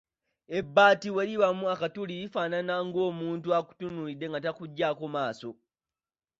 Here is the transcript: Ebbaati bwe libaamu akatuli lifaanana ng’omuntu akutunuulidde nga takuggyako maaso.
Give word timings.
Ebbaati 0.57 1.07
bwe 1.11 1.23
libaamu 1.29 1.65
akatuli 1.73 2.13
lifaanana 2.21 2.73
ng’omuntu 2.87 3.47
akutunuulidde 3.59 4.25
nga 4.29 4.39
takuggyako 4.45 5.05
maaso. 5.15 5.49